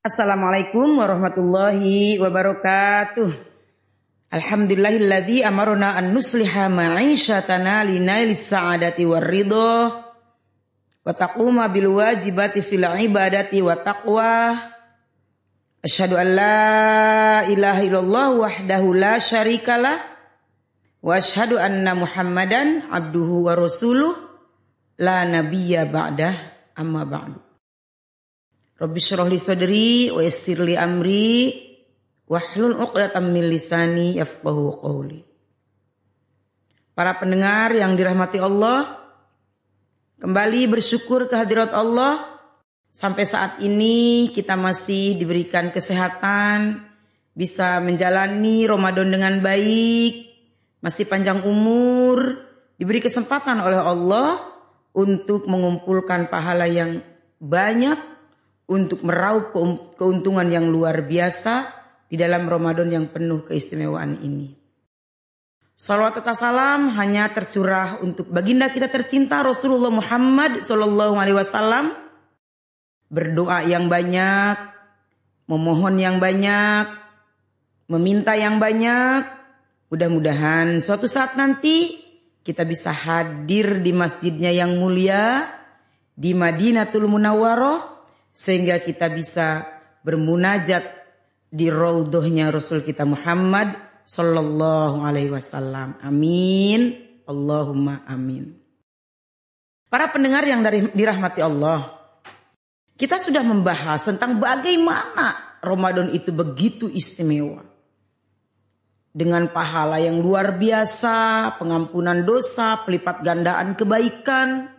[0.00, 3.36] Assalamualaikum warahmatullahi wabarakatuh.
[4.32, 13.76] Alhamdulillahilladzi amaruna an nusliha ma'isyatana linailis sa'adati warridha wa taquma bil wajibati fil ibadati wa
[13.76, 14.56] taqwa.
[15.84, 20.00] Asyhadu an la ilaha illallah wahdahu la syarikalah
[21.04, 24.16] wa asyhadu anna Muhammadan abduhu wa rasuluh
[24.96, 27.49] la nabiyya ba'dah amma ba'du.
[28.80, 31.52] Rabbi syrah li sadri wa yassir li amri
[32.24, 35.20] wahlul 'uqdatam min lisani yafqahu qawli.
[36.96, 39.04] Para pendengar yang dirahmati Allah,
[40.16, 42.24] kembali bersyukur kehadirat Allah
[42.88, 46.80] sampai saat ini kita masih diberikan kesehatan,
[47.36, 50.24] bisa menjalani Ramadan dengan baik,
[50.80, 52.48] masih panjang umur,
[52.80, 54.40] diberi kesempatan oleh Allah
[54.96, 57.04] untuk mengumpulkan pahala yang
[57.36, 58.10] banyak
[58.70, 59.50] untuk meraup
[59.98, 61.74] keuntungan yang luar biasa
[62.06, 64.54] di dalam Ramadan yang penuh keistimewaan ini.
[65.74, 71.96] Salawat serta salam hanya tercurah untuk baginda kita tercinta Rasulullah Muhammad Sallallahu Alaihi Wasallam.
[73.10, 74.56] Berdoa yang banyak,
[75.50, 76.86] memohon yang banyak,
[77.90, 79.26] meminta yang banyak.
[79.90, 81.98] Mudah-mudahan suatu saat nanti
[82.46, 85.48] kita bisa hadir di masjidnya yang mulia
[86.14, 87.99] di Madinatul Munawwaroh
[88.30, 89.66] sehingga kita bisa
[90.00, 90.82] bermunajat
[91.50, 93.74] di raudhahnya Rasul kita Muhammad
[94.06, 95.98] sallallahu alaihi wasallam.
[96.00, 97.10] Amin.
[97.26, 98.58] Allahumma amin.
[99.90, 101.94] Para pendengar yang dari dirahmati Allah,
[102.94, 107.66] kita sudah membahas tentang bagaimana Ramadan itu begitu istimewa.
[109.10, 114.70] Dengan pahala yang luar biasa, pengampunan dosa, pelipat gandaan kebaikan,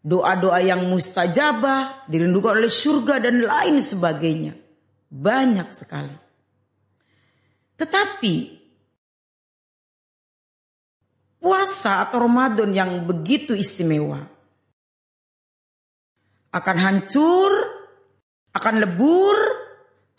[0.00, 4.56] doa-doa yang mustajabah, dirindukan oleh surga dan lain sebagainya.
[5.10, 6.16] Banyak sekali.
[7.76, 8.34] Tetapi
[11.40, 14.20] puasa atau Ramadan yang begitu istimewa
[16.50, 17.52] akan hancur,
[18.52, 19.38] akan lebur,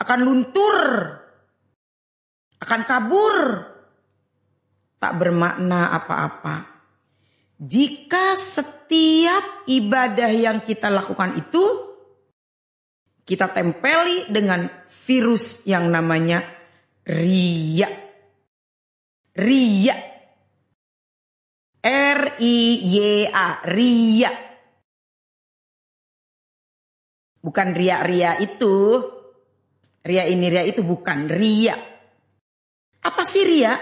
[0.02, 0.78] akan luntur,
[2.58, 3.36] akan kabur,
[4.98, 6.71] tak bermakna apa-apa
[7.62, 11.62] jika setiap ibadah yang kita lakukan itu
[13.22, 14.66] kita tempeli dengan
[15.06, 16.42] virus yang namanya
[17.06, 17.86] ria.
[19.38, 19.96] Ria.
[21.82, 22.96] R I Y
[23.30, 24.30] A, ria.
[27.42, 29.02] Bukan ria-ria itu.
[30.02, 31.78] Ria ini ria itu bukan ria.
[33.02, 33.78] Apa sih ria?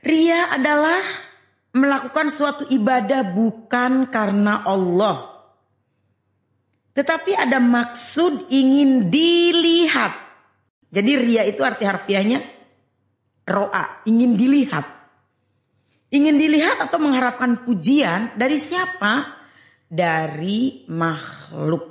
[0.00, 1.29] Ria adalah
[1.70, 5.30] melakukan suatu ibadah bukan karena Allah.
[6.90, 10.12] Tetapi ada maksud ingin dilihat.
[10.90, 12.42] Jadi ria itu arti harfiahnya
[13.46, 14.86] roa, ingin dilihat.
[16.10, 19.38] Ingin dilihat atau mengharapkan pujian dari siapa?
[19.86, 21.86] Dari makhluk.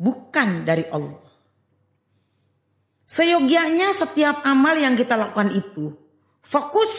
[0.00, 1.20] Bukan dari Allah.
[3.04, 5.92] Seyogianya setiap amal yang kita lakukan itu
[6.42, 6.94] Fokus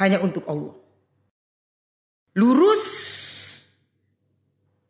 [0.00, 0.76] hanya untuk Allah.
[2.36, 2.84] Lurus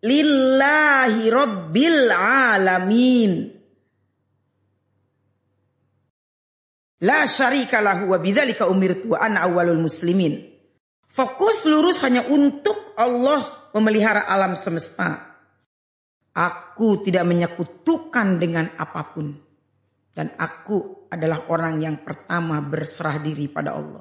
[0.03, 3.33] lillahi rabbil alamin.
[7.07, 10.43] La syarika lahu wa bidzalika umirtu wa ana awwalul muslimin.
[11.07, 15.39] Fokus lurus hanya untuk Allah memelihara alam semesta.
[16.37, 19.46] Aku tidak menyekutukan dengan apa pun.
[20.17, 24.01] Dan aku adalah orang yang pertama berserah diri pada Allah.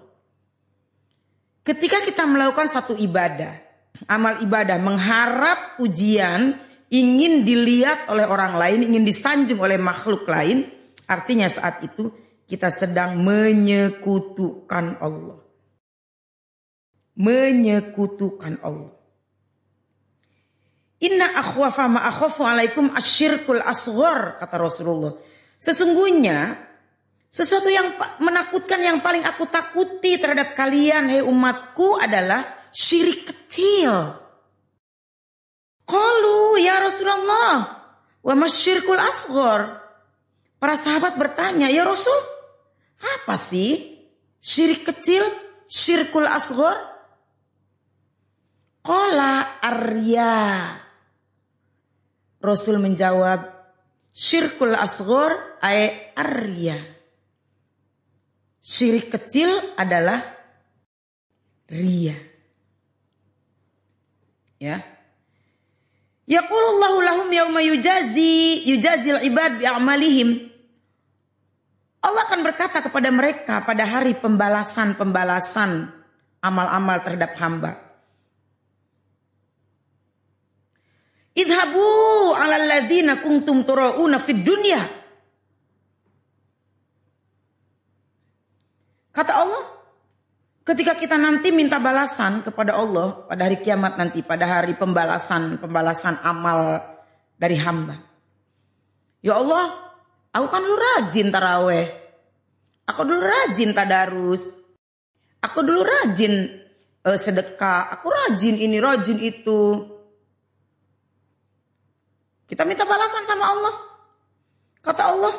[1.59, 3.52] Ketika kita melakukan satu ibadah,
[4.08, 6.56] amal ibadah mengharap ujian,
[6.88, 10.72] ingin dilihat oleh orang lain, ingin disanjung oleh makhluk lain,
[11.03, 12.16] artinya saat itu
[12.47, 15.44] kita sedang menyekutukan Allah.
[17.20, 18.96] Menyekutukan Allah.
[21.03, 25.14] Inna akhwafa ma alaikum asyirkul asghar kata Rasulullah.
[25.57, 26.59] Sesungguhnya
[27.31, 33.91] sesuatu yang menakutkan yang paling aku takuti terhadap kalian hei umatku adalah syirik kecil.
[35.85, 37.55] Qalu ya Rasulullah
[38.23, 39.85] wa masyirkul asghar.
[40.57, 42.16] Para sahabat bertanya, "Ya Rasul,
[42.97, 44.02] apa sih
[44.41, 45.28] syirik kecil,
[45.69, 46.96] syirkul asghar?"
[48.85, 50.78] Qala arya.
[52.37, 53.54] Rasul menjawab,
[54.16, 56.79] Syirkul asghar ay arya.
[58.64, 60.23] Syirik kecil adalah
[61.67, 62.16] ria.
[64.56, 64.82] Ya.
[66.26, 70.50] Yaqulullahu lahum yauma yujazi yujazil ibad bi amalihim.
[72.00, 75.91] Allah akan berkata kepada mereka pada hari pembalasan-pembalasan
[76.40, 77.84] amal-amal terhadap hamba.
[81.35, 81.84] Idhabu
[82.32, 84.79] ala ladina kuntum turauna fid dunya.
[89.11, 89.76] Kata Allah,
[90.66, 96.17] Ketika kita nanti minta balasan kepada Allah pada hari kiamat nanti, pada hari pembalasan, pembalasan
[96.26, 96.82] amal
[97.38, 98.02] dari hamba.
[99.22, 99.93] Ya Allah,
[100.34, 101.85] aku kan dulu rajin taraweh.
[102.90, 104.49] Aku dulu rajin tadarus.
[105.46, 106.49] Aku dulu rajin
[107.05, 108.02] uh, sedekah.
[108.02, 109.85] Aku rajin ini, rajin itu.
[112.46, 113.76] Kita minta balasan sama Allah.
[114.86, 115.34] Kata Allah,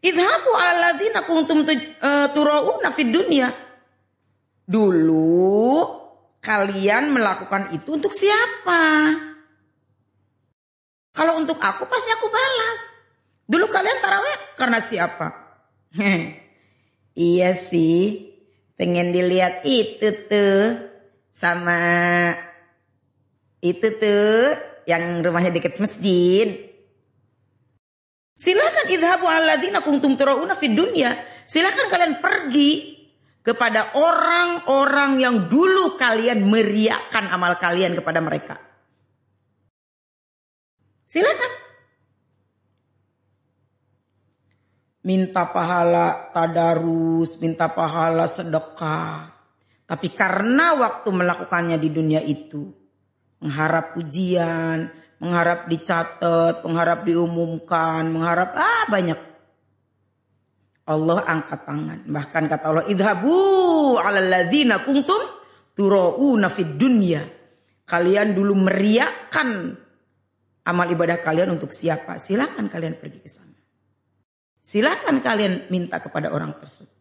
[0.00, 3.52] Idhabu ala ladhina kuntum eh, turauna fid dunya.
[4.64, 5.84] Dulu
[6.40, 9.12] kalian melakukan itu untuk siapa?
[11.12, 12.78] Kalau untuk aku pasti aku balas.
[13.44, 15.28] Dulu kalian taraweh karena siapa?
[17.18, 18.30] iya sih,
[18.78, 20.86] pengen dilihat itu tuh
[21.34, 21.82] sama
[23.60, 24.54] itu tuh
[24.90, 26.66] yang rumahnya deket masjid.
[28.34, 31.14] Silakan idhabu alladzina kuntum turauna fid dunya.
[31.46, 32.98] Silakan kalian pergi
[33.46, 38.56] kepada orang-orang yang dulu kalian meriakkan amal kalian kepada mereka.
[41.06, 41.52] Silakan.
[45.00, 49.32] Minta pahala tadarus, minta pahala sedekah.
[49.88, 52.79] Tapi karena waktu melakukannya di dunia itu,
[53.40, 59.20] mengharap pujian, mengharap dicatat, mengharap diumumkan, mengharap ah banyak.
[60.90, 61.98] Allah angkat tangan.
[62.08, 63.36] Bahkan kata Allah, "Idhabu
[64.00, 65.20] 'alal ladzina kuntum
[65.76, 67.22] turauna fid dunya."
[67.86, 69.74] Kalian dulu meriakkan
[70.62, 72.22] amal ibadah kalian untuk siapa?
[72.22, 73.58] Silakan kalian pergi ke sana.
[74.62, 76.94] Silakan kalian minta kepada orang tersebut.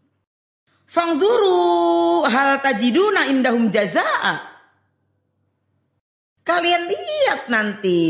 [0.89, 4.58] Fangzuru hal tajiduna indahum jazaa.
[6.43, 8.01] Kalian lihat nanti.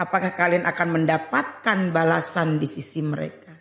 [0.00, 3.52] Apakah kalian akan mendapatkan balasan di sisi mereka?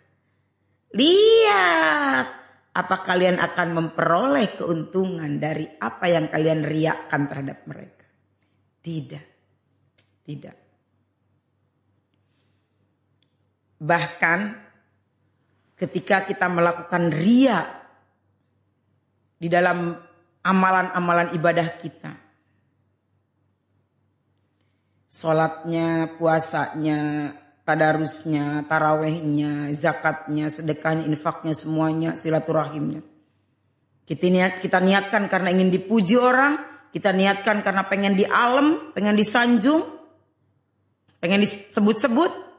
[0.96, 2.28] Lihat.
[2.70, 8.08] Apa kalian akan memperoleh keuntungan dari apa yang kalian riakkan terhadap mereka?
[8.80, 9.26] Tidak.
[10.24, 10.56] Tidak.
[13.80, 14.40] Bahkan
[15.80, 17.64] ketika kita melakukan ria
[19.40, 19.96] di dalam
[20.44, 22.12] amalan-amalan ibadah kita,
[25.10, 27.34] Sholatnya, puasanya,
[27.66, 33.02] tadarusnya, tarawehnya, zakatnya, sedekahnya, infaknya, semuanya, silaturahimnya.
[34.06, 39.14] Kita niat, kita niatkan karena ingin dipuji orang, kita niatkan karena pengen di alam, pengen
[39.14, 39.86] disanjung,
[41.22, 42.50] pengen disebut-sebut.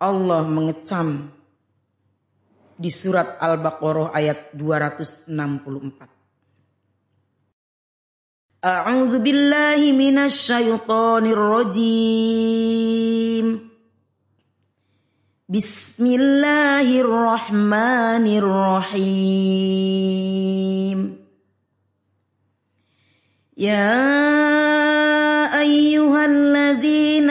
[0.00, 1.30] Allah mengecam
[2.80, 6.19] di surat Al-Baqarah ayat 264.
[8.65, 12.65] أعوذ بالله من الشيطان الرجيم
[15.49, 19.77] بسم الله الرحمن الرحيم
[23.57, 24.01] يا
[25.61, 27.29] أيها الذين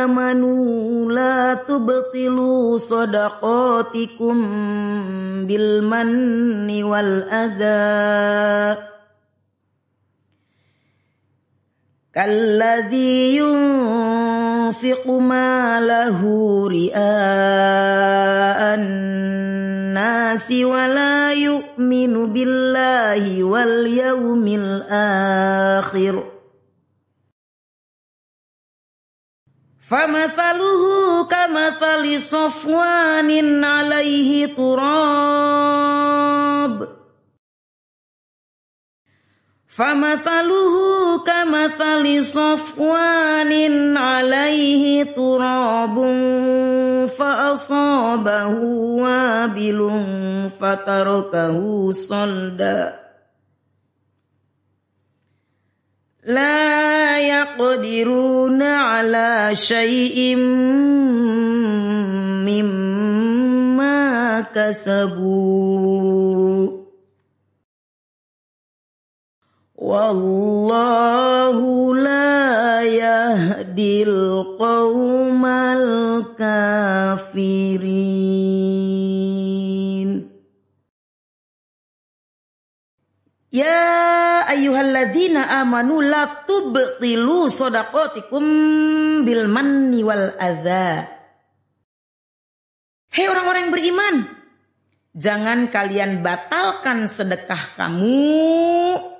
[0.00, 4.36] آمنوا لا تبطلوا صدقاتكم
[5.44, 7.80] بالمن والأذى
[12.15, 16.21] كالذي ينفق ماله
[16.71, 16.99] رئاء
[18.79, 26.31] الناس ولا يؤمن بالله واليوم الآخر.
[29.83, 30.81] فمثله
[31.27, 35.75] كمثل صفوان عليه تراب.
[39.75, 40.75] فمثله
[41.27, 43.51] كمثل صفوان
[43.97, 45.95] عليه تراب
[47.11, 48.47] فأصابه
[49.03, 49.79] وابل
[50.59, 52.99] فتركه صلدا.
[56.23, 60.35] لا يقدرون على شيء
[62.47, 66.05] مما كسبوا.
[69.85, 75.85] Wallahu la yahdil qawmal
[76.33, 77.85] kafirin.
[83.53, 91.13] Ya ayyuhalladzina amanu la tubtilu sodakotikum bil manni wal adha.
[93.13, 94.25] Hei orang-orang yang beriman,
[95.13, 99.13] jangan kalian batalkan sedekah kamu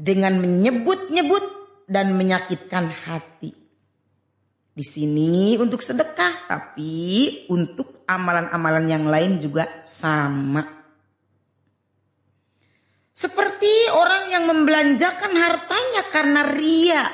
[0.00, 1.44] dengan menyebut-nyebut
[1.84, 3.52] dan menyakitkan hati.
[4.72, 10.64] Di sini untuk sedekah, tapi untuk amalan-amalan yang lain juga sama.
[13.12, 17.04] Seperti orang yang membelanjakan hartanya karena ria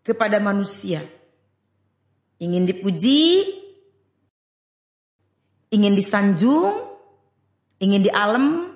[0.00, 1.04] kepada manusia
[2.42, 3.46] ingin dipuji,
[5.70, 6.74] ingin disanjung,
[7.78, 8.74] ingin dialem,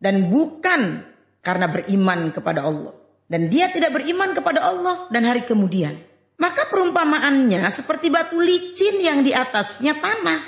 [0.00, 1.04] dan bukan
[1.44, 2.96] karena beriman kepada Allah.
[3.28, 6.00] Dan dia tidak beriman kepada Allah dan hari kemudian.
[6.40, 10.40] Maka perumpamaannya seperti batu licin yang di atasnya tanah.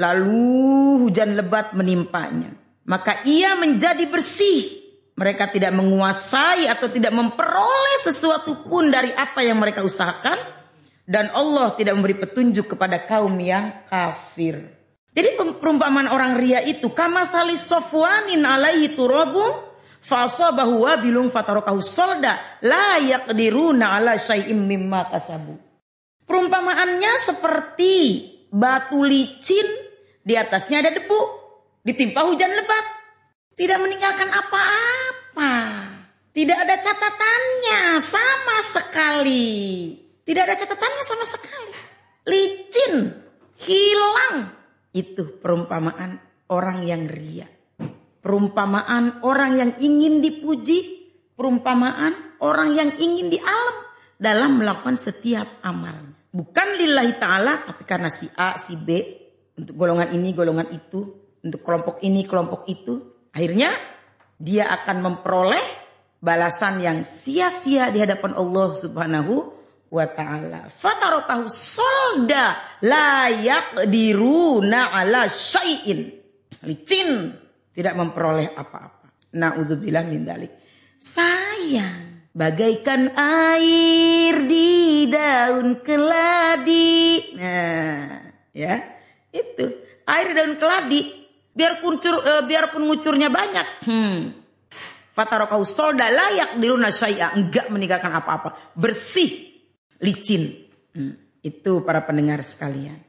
[0.00, 2.56] Lalu hujan lebat menimpanya.
[2.88, 4.88] Maka ia menjadi bersih.
[5.18, 10.38] Mereka tidak menguasai atau tidak memperoleh sesuatu pun dari apa yang mereka usahakan
[11.08, 14.78] dan Allah tidak memberi petunjuk kepada kaum yang kafir.
[15.10, 19.67] Jadi perumpamaan orang ria itu kama salis sofwanin alaihi turabun
[20.08, 25.60] fasabahu wabilung fatarakahu solda la yaqdiruna ala syai'im mimma kasabu.
[26.24, 27.94] Perumpamaannya seperti
[28.48, 29.68] batu licin
[30.24, 31.20] di atasnya ada debu,
[31.84, 32.84] ditimpa hujan lebat,
[33.56, 35.52] tidak meninggalkan apa-apa.
[36.28, 39.90] Tidak ada catatannya sama sekali.
[40.22, 41.72] Tidak ada catatannya sama sekali.
[42.30, 42.94] Licin,
[43.66, 44.54] hilang.
[44.94, 46.22] Itu perumpamaan
[46.52, 47.57] orang yang ria.
[48.18, 50.98] Perumpamaan orang yang ingin dipuji.
[51.38, 53.76] Perumpamaan orang yang ingin dialam
[54.18, 55.94] dalam melakukan setiap amal.
[56.28, 58.88] Bukan lillahi ta'ala tapi karena si A, si B.
[59.58, 61.00] Untuk golongan ini, golongan itu.
[61.42, 63.26] Untuk kelompok ini, kelompok itu.
[63.30, 63.70] Akhirnya
[64.38, 65.66] dia akan memperoleh
[66.18, 69.34] balasan yang sia-sia di hadapan Allah subhanahu
[69.88, 70.68] wa ta'ala.
[70.68, 76.12] Fatarokahu solda layak diruna ala syai'in.
[76.66, 77.32] Licin.
[77.72, 79.32] Tidak memperoleh apa-apa.
[79.34, 80.52] Na'udzubillah min dalik.
[80.98, 82.30] Sayang.
[82.34, 87.34] Bagaikan air di daun keladi.
[87.34, 88.74] Nah, ya.
[89.30, 89.66] Itu.
[90.06, 91.00] Air di daun keladi.
[91.54, 93.66] Biar kuncur, uh, biarpun ngucurnya banyak.
[93.86, 94.38] Hmm.
[95.10, 97.34] Fatarokau solda layak diruna syai'a.
[97.34, 98.74] Enggak meninggalkan apa-apa.
[98.78, 99.50] Bersih
[99.98, 100.70] licin.
[100.94, 103.02] Hmm, itu para pendengar sekalian.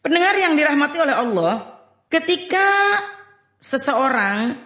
[0.00, 1.54] Pendengar yang dirahmati oleh Allah,
[2.08, 2.64] ketika
[3.58, 4.56] seseorang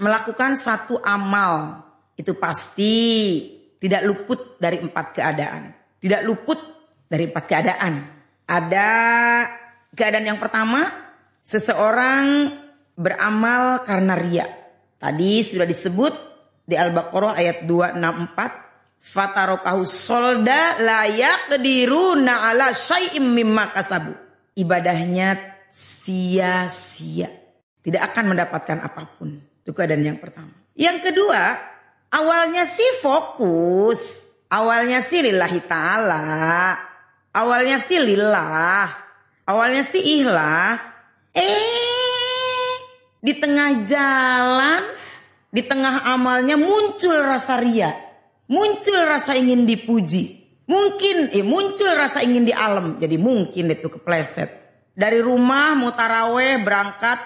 [0.00, 1.84] melakukan satu amal,
[2.16, 2.94] itu pasti
[3.80, 5.62] tidak luput dari empat keadaan.
[6.00, 6.60] Tidak luput
[7.08, 7.92] dari empat keadaan.
[8.44, 8.90] Ada
[9.96, 10.88] keadaan yang pertama,
[11.40, 12.54] seseorang
[12.96, 14.46] beramal karena ria.
[15.00, 16.14] Tadi sudah disebut
[16.68, 24.12] di Al-Baqarah ayat 264 Fatarokahu solda layak kediruna ala syai'im mimma kasabu.
[24.52, 27.39] Ibadahnya sia-sia.
[27.80, 29.40] Tidak akan mendapatkan apa pun.
[29.64, 30.52] Itu keadaan yang pertama.
[30.76, 31.56] Yang kedua,
[32.12, 34.28] awalnya sih fokus.
[34.50, 36.26] Awalnya sih lillahi ta'ala.
[37.32, 38.86] Awalnya sih lillah.
[39.46, 40.82] Awalnya sih ikhlas.
[41.30, 42.74] Eh,
[43.22, 44.82] di tengah jalan,
[45.48, 48.10] di tengah amalnya muncul rasa ria
[48.50, 50.42] muncul rasa ingin dipuji.
[50.66, 52.98] Mungkin eh muncul rasa ingin di alam.
[52.98, 54.50] Jadi mungkin itu kepleset.
[54.90, 57.18] Dari rumah mau taraweh berangkat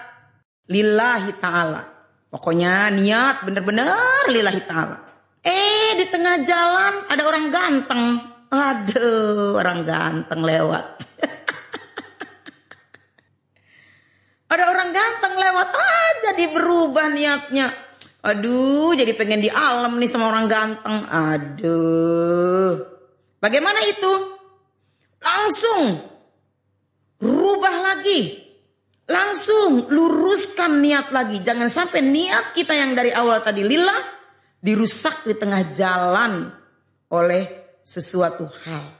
[0.69, 1.81] lillahi ta'ala.
[2.29, 4.97] Pokoknya niat bener-bener lillahi ta'ala.
[5.45, 8.03] Eh di tengah jalan ada orang ganteng.
[8.49, 10.85] Aduh orang ganteng lewat.
[14.53, 15.67] ada orang ganteng lewat.
[15.73, 17.67] Ah jadi berubah niatnya.
[18.25, 21.05] Aduh, jadi pengen di alam nih sama orang ganteng.
[21.05, 22.81] Aduh.
[23.37, 24.13] Bagaimana itu?
[25.21, 26.09] Langsung
[27.21, 28.44] rubah lagi.
[29.05, 31.37] Langsung luruskan niat lagi.
[31.45, 34.01] Jangan sampai niat kita yang dari awal tadi lillah
[34.57, 36.49] dirusak di tengah jalan
[37.13, 37.43] oleh
[37.85, 38.97] sesuatu hal.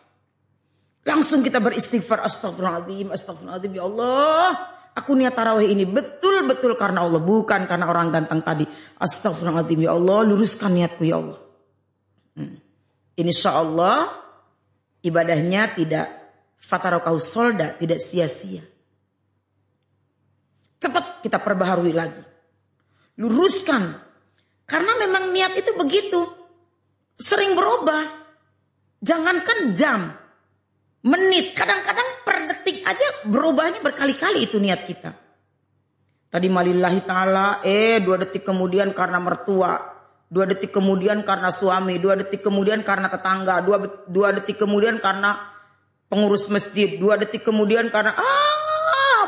[1.06, 4.50] Langsung kita beristighfar astagfirullahaladzim, astagfirullahaladzim ya Allah.
[4.94, 7.18] Aku niat tarawih ini betul-betul karena Allah.
[7.18, 8.66] Bukan karena orang ganteng tadi.
[9.02, 10.22] Astagfirullahaladzim ya Allah.
[10.22, 11.40] Luruskan niatku ya Allah.
[12.38, 12.62] Hmm.
[13.18, 14.14] Insya Allah
[15.02, 16.08] ibadahnya tidak
[16.62, 17.74] fatarokau solda.
[17.74, 18.75] Tidak sia-sia.
[20.80, 22.24] Cepat kita perbaharui lagi.
[23.20, 23.96] Luruskan.
[24.66, 26.26] Karena memang niat itu begitu.
[27.16, 28.26] Sering berubah.
[29.06, 30.10] Jangankan jam
[31.06, 35.14] menit, kadang-kadang per detik aja berubahnya berkali-kali itu niat kita.
[36.34, 39.94] Tadi malillahi ta'ala, eh dua detik kemudian karena mertua.
[40.26, 42.02] Dua detik kemudian karena suami.
[42.02, 43.62] Dua detik kemudian karena tetangga.
[43.62, 43.78] Dua,
[44.10, 45.38] dua detik kemudian karena
[46.10, 46.98] pengurus masjid.
[46.98, 48.56] Dua detik kemudian karena ah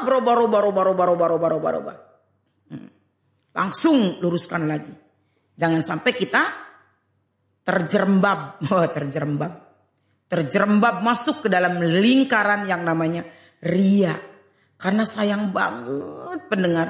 [0.04, 1.96] berubah berubah berubah berubah berubah berubah berubah.
[2.74, 2.90] Hmm.
[3.56, 4.94] Langsung luruskan lagi.
[5.58, 6.44] Jangan sampai kita
[7.66, 8.40] terjerembab.
[8.72, 9.54] Oh, terjerembab.
[10.28, 13.24] Terjerembab masuk ke dalam lingkaran yang namanya
[13.64, 14.16] ria.
[14.78, 16.88] Karena sayang banget pendengar.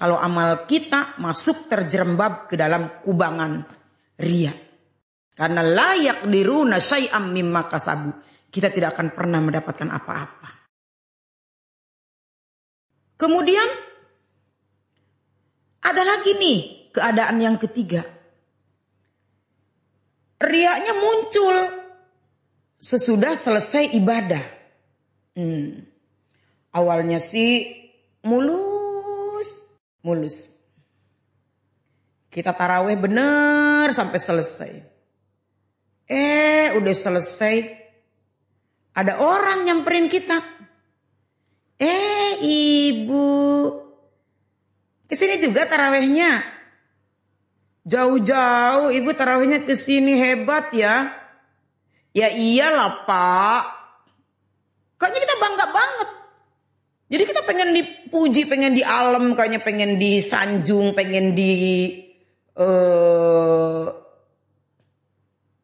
[0.00, 3.68] Kalau amal kita masuk terjerembab ke dalam kubangan
[4.16, 4.54] ria.
[5.36, 8.12] Karena layak diruna syai'am mimma kasabu.
[8.48, 10.59] Kita tidak akan pernah mendapatkan apa-apa.
[13.20, 13.68] Kemudian
[15.84, 18.00] ada lagi nih keadaan yang ketiga.
[20.40, 21.56] Riaknya muncul
[22.80, 24.40] sesudah selesai ibadah.
[25.36, 25.84] Hmm.
[26.72, 27.68] Awalnya sih
[28.24, 29.68] mulus,
[30.00, 30.56] mulus.
[32.32, 34.72] Kita taraweh bener sampai selesai.
[36.08, 37.56] Eh, udah selesai.
[38.96, 40.40] Ada orang nyamperin kita.
[41.80, 43.28] Eh, ibu.
[45.08, 46.44] Ke sini juga tarawehnya.
[47.88, 51.08] Jauh-jauh ibu tarawehnya ke sini hebat ya.
[52.12, 53.64] Ya iyalah pak.
[55.00, 56.08] Kayaknya kita bangga banget.
[57.10, 61.50] Jadi kita pengen dipuji, pengen di alam, kayaknya pengen disanjung, pengen di
[62.54, 63.88] uh,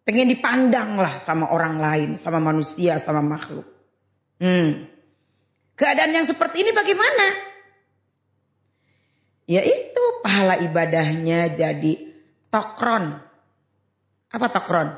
[0.02, 3.68] pengen dipandang lah sama orang lain, sama manusia, sama makhluk.
[4.42, 4.95] Hmm.
[5.76, 7.26] Keadaan yang seperti ini bagaimana?
[9.44, 11.92] Yaitu pahala ibadahnya jadi
[12.48, 13.20] tokron.
[14.32, 14.88] Apa tokron?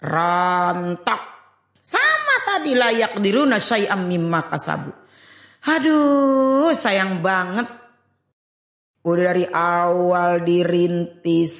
[0.00, 1.22] Rontok.
[1.84, 4.90] Sama tadi layak diruna syai'am mimma kasabu.
[5.68, 7.68] Aduh, sayang banget.
[9.04, 11.54] Udah dari awal dirintis,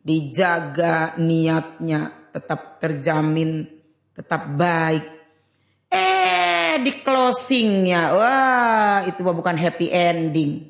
[0.00, 3.66] dijaga niatnya, tetap terjamin,
[4.12, 5.15] tetap baik.
[6.76, 10.68] Di closingnya, wah itu bukan happy ending.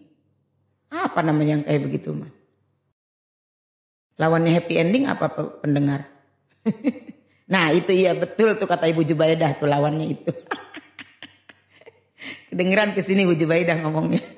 [0.88, 2.31] Apa namanya yang kayak begitu mah?
[4.16, 5.29] Lawannya happy ending apa
[5.61, 6.09] pendengar?
[7.53, 10.33] nah itu iya betul tuh kata Ibu Jubaidah tuh lawannya itu.
[12.49, 14.25] Kedengeran ke sini Bu Jubaidah ngomongnya.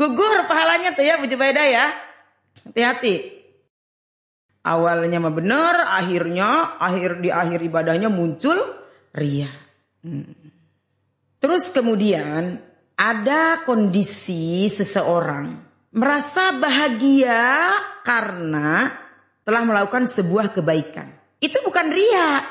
[0.00, 1.92] Gugur pahalanya tuh ya Bu Jubaidah ya.
[2.64, 3.35] Hati-hati.
[4.66, 8.58] Awalnya mah benar, akhirnya akhir di akhir ibadahnya muncul
[9.14, 9.46] ria.
[10.02, 10.34] Hmm.
[11.38, 12.58] Terus kemudian
[12.98, 15.62] ada kondisi seseorang
[15.94, 17.70] merasa bahagia
[18.02, 18.90] karena
[19.46, 21.14] telah melakukan sebuah kebaikan.
[21.38, 22.42] Itu bukan ria,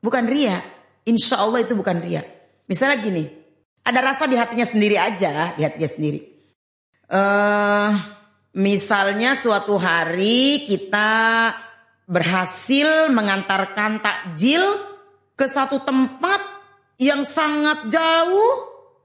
[0.00, 0.64] bukan ria.
[1.04, 2.24] Insya Allah itu bukan ria.
[2.64, 3.28] Misalnya gini,
[3.84, 6.20] ada rasa di hatinya sendiri aja, di hatinya sendiri.
[7.12, 8.17] Uh,
[8.56, 11.10] misalnya suatu hari kita
[12.08, 14.64] berhasil mengantarkan takjil
[15.36, 16.40] ke satu tempat
[16.98, 18.52] yang sangat jauh,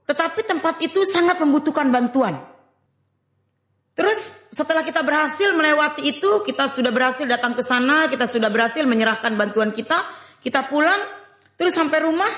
[0.08, 2.40] tetapi tempat itu sangat membutuhkan bantuan.
[3.94, 8.82] Terus setelah kita berhasil melewati itu, kita sudah berhasil datang ke sana, kita sudah berhasil
[8.82, 10.02] menyerahkan bantuan kita,
[10.42, 10.98] kita pulang,
[11.54, 12.30] Terus sampai rumah,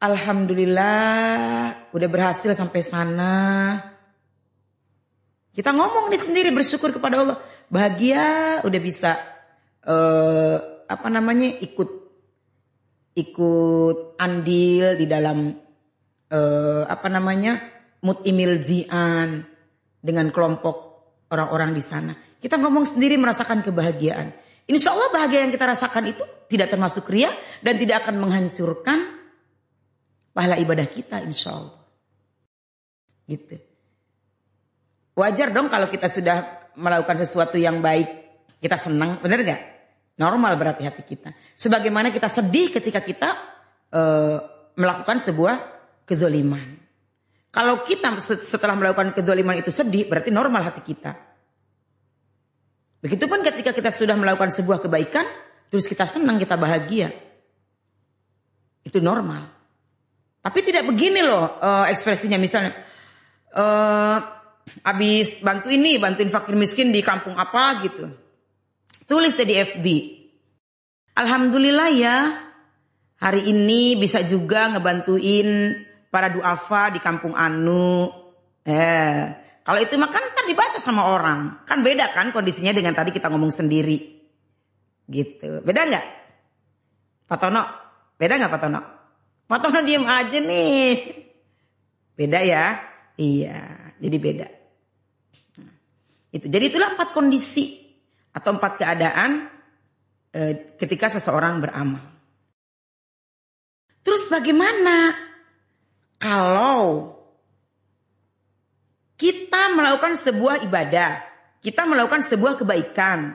[0.00, 3.34] Alhamdulillah udah berhasil sampai sana.
[5.58, 7.42] Kita ngomong nih sendiri bersyukur kepada Allah.
[7.66, 9.18] Bahagia udah bisa
[9.82, 11.90] uh, apa namanya ikut
[13.18, 15.58] ikut andil di dalam
[16.30, 17.58] uh, apa namanya
[18.06, 19.42] mutimil jian
[19.98, 20.76] dengan kelompok
[21.34, 22.14] orang-orang di sana.
[22.38, 24.30] Kita ngomong sendiri merasakan kebahagiaan.
[24.70, 27.34] Insya Allah bahagia yang kita rasakan itu tidak termasuk ria
[27.66, 29.10] dan tidak akan menghancurkan
[30.30, 31.82] pahala ibadah kita insya Allah.
[33.26, 33.67] Gitu.
[35.18, 38.06] Wajar dong kalau kita sudah melakukan sesuatu yang baik,
[38.62, 39.62] kita senang, benar gak?
[40.14, 41.34] Normal berarti hati kita.
[41.58, 43.34] Sebagaimana kita sedih ketika kita
[43.90, 44.38] uh,
[44.78, 45.54] melakukan sebuah
[46.06, 46.78] kezoliman.
[47.50, 51.18] Kalau kita setelah melakukan kezoliman itu sedih, berarti normal hati kita.
[53.02, 55.26] Begitupun ketika kita sudah melakukan sebuah kebaikan,
[55.66, 57.10] terus kita senang, kita bahagia.
[58.86, 59.50] Itu normal.
[60.46, 62.70] Tapi tidak begini loh uh, ekspresinya misalnya.
[63.50, 64.37] Uh,
[64.82, 68.10] habis bantu ini, bantuin fakir miskin di kampung apa gitu.
[69.08, 69.86] Tulis di FB.
[71.18, 72.16] Alhamdulillah ya,
[73.18, 75.74] hari ini bisa juga ngebantuin
[76.12, 78.12] para duafa di kampung Anu.
[78.62, 79.22] Eh,
[79.64, 81.62] kalau itu mah kan dibaca sama orang.
[81.68, 84.16] Kan beda kan kondisinya dengan tadi kita ngomong sendiri.
[85.04, 85.60] Gitu.
[85.60, 86.06] Beda nggak?
[87.28, 87.62] Pak Tono?
[88.16, 88.80] Beda nggak Pak Tono?
[89.48, 90.96] Potongan diem aja nih.
[92.16, 92.84] Beda ya?
[93.16, 94.48] Iya, jadi beda.
[96.28, 96.46] Itu.
[96.48, 97.78] Jadi itulah empat kondisi
[98.36, 99.48] atau empat keadaan
[100.36, 102.04] eh, ketika seseorang beramal.
[104.04, 105.12] Terus bagaimana
[106.20, 107.12] kalau
[109.18, 111.22] kita melakukan sebuah ibadah,
[111.60, 113.34] kita melakukan sebuah kebaikan,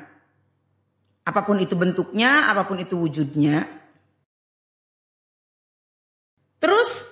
[1.23, 3.67] apa pun itu bentuknya, apa pun itu wujudnya.
[6.63, 7.11] Terus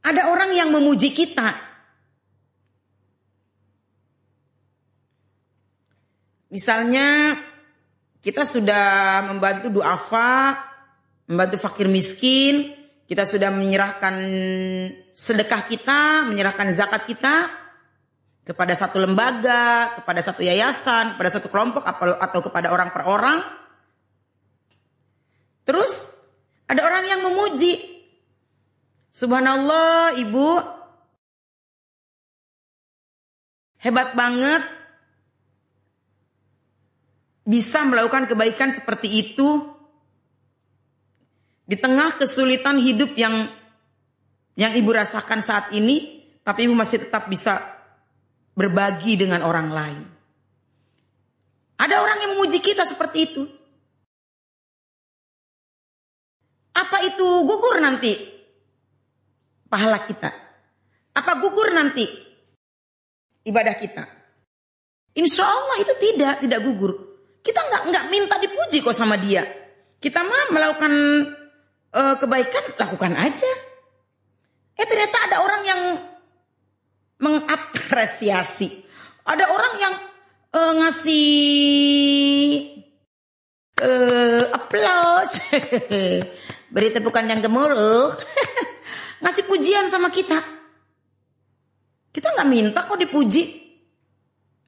[0.00, 1.71] ada orang yang memuji kita.
[6.52, 7.40] Misalnya
[8.20, 10.60] kita sudah membantu duafa,
[11.24, 12.76] membantu fakir miskin,
[13.08, 14.14] kita sudah menyerahkan
[15.16, 17.48] sedekah kita, menyerahkan zakat kita,
[18.42, 23.38] kepada satu lembaga, kepada satu yayasan, kepada satu kelompok atau kepada orang per orang.
[25.64, 26.12] Terus
[26.66, 27.78] ada orang yang memuji.
[29.14, 30.48] Subhanallah, Ibu.
[33.82, 34.81] Hebat banget
[37.42, 39.66] bisa melakukan kebaikan seperti itu
[41.66, 43.50] di tengah kesulitan hidup yang
[44.52, 47.64] yang ibu rasakan saat ini, tapi ibu masih tetap bisa
[48.52, 50.02] berbagi dengan orang lain.
[51.80, 53.42] Ada orang yang memuji kita seperti itu.
[56.76, 58.12] Apa itu gugur nanti
[59.66, 60.30] pahala kita?
[61.16, 62.04] Apa gugur nanti
[63.48, 64.04] ibadah kita?
[65.16, 67.11] Insya Allah itu tidak, tidak gugur.
[67.42, 69.42] Kita nggak nggak minta dipuji kok sama dia.
[69.98, 70.94] Kita mah melakukan
[71.94, 73.52] uh, kebaikan, lakukan aja.
[74.78, 75.80] Eh ternyata ada orang yang
[77.22, 78.82] mengapresiasi.
[79.22, 79.94] Ada orang yang
[80.54, 81.28] uh, ngasih
[83.78, 85.42] uh, applause,
[86.74, 88.10] beri tepukan yang gemuruh,
[89.22, 90.42] ngasih pujian sama kita.
[92.10, 93.62] Kita nggak minta kok dipuji.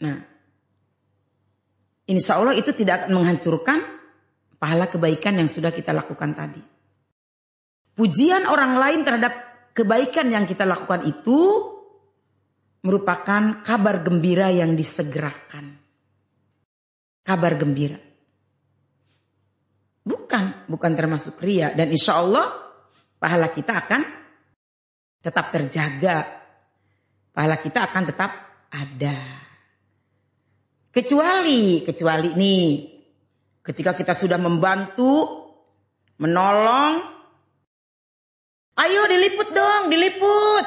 [0.00, 0.33] Nah,
[2.08, 3.78] insya Allah itu tidak akan menghancurkan
[4.58, 6.62] pahala kebaikan yang sudah kita lakukan tadi.
[7.94, 9.32] Pujian orang lain terhadap
[9.76, 11.38] kebaikan yang kita lakukan itu
[12.84, 15.78] merupakan kabar gembira yang disegerakan.
[17.24, 17.96] Kabar gembira.
[20.04, 21.72] Bukan, bukan termasuk ria.
[21.72, 22.44] Dan insya Allah
[23.16, 24.02] pahala kita akan
[25.24, 26.16] tetap terjaga.
[27.32, 28.32] Pahala kita akan tetap
[28.68, 29.18] ada.
[30.94, 32.70] Kecuali, kecuali nih,
[33.66, 35.42] ketika kita sudah membantu,
[36.22, 37.02] menolong,
[38.78, 40.66] ayo diliput dong, diliput.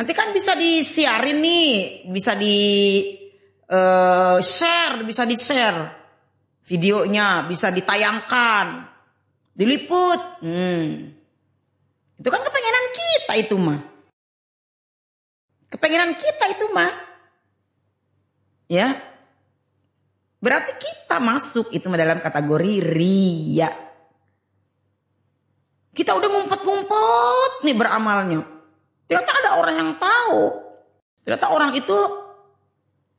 [0.00, 2.56] Nanti kan bisa disiarin nih, bisa di
[3.68, 5.80] uh, share, bisa di share
[6.64, 8.88] videonya, bisa ditayangkan,
[9.52, 10.40] diliput.
[10.40, 11.12] Hmm.
[12.16, 13.80] Itu kan kepengenan kita itu mah.
[15.68, 16.92] Kepengenan kita itu mah.
[18.72, 19.09] Ya.
[20.40, 23.68] Berarti kita masuk itu dalam kategori ria.
[25.92, 28.40] Kita udah ngumpet-ngumpet nih beramalnya.
[29.04, 30.40] Ternyata ada orang yang tahu.
[31.28, 31.98] Ternyata orang itu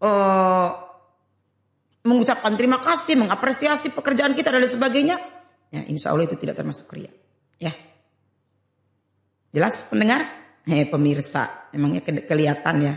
[0.02, 0.68] uh,
[2.02, 5.22] mengucapkan terima kasih, mengapresiasi pekerjaan kita dan lain sebagainya.
[5.70, 7.14] Ya, insya Allah itu tidak termasuk ria.
[7.62, 7.78] Ya.
[9.54, 10.26] Jelas pendengar?
[10.66, 12.96] Eh, pemirsa, emangnya ke kelihatan ya.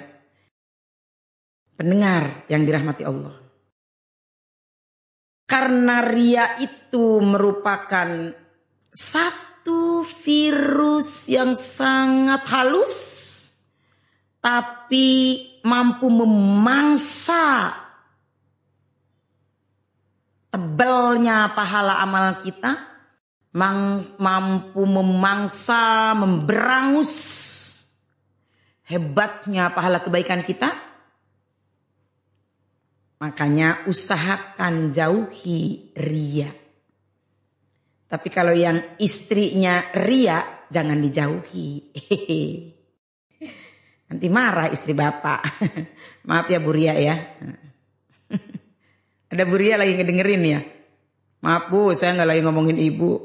[1.77, 3.44] Pendengar yang dirahmati Allah.
[5.45, 8.33] Karena ria itu merupakan
[8.89, 12.95] satu virus yang sangat halus
[14.45, 17.73] tapi mampu memangsa
[20.53, 22.77] tebelnya pahala amal kita,
[23.57, 27.13] mampu memangsa, memberangus
[28.85, 30.84] hebatnya pahala kebaikan kita.
[33.23, 36.57] Makanya usahakan jauhi riak.
[38.11, 41.71] Tapi kalau yang istrinya ria, jangan dijauhi.
[44.11, 45.41] Nanti marah istri bapak.
[46.31, 47.17] Maaf ya Bu Ria ya.
[49.35, 50.61] Ada Bu Ria lagi ngedengerin ya.
[51.43, 53.19] Maaf Bu, saya nggak lagi ngomongin ibu.